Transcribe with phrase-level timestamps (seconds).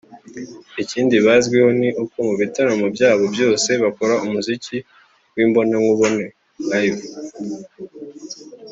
[0.83, 4.77] Ikindi bazwiho ni uko mu bitaramo byabo byose bakora umuziki
[5.35, 6.25] w’imbonankubone
[6.71, 7.03] (live)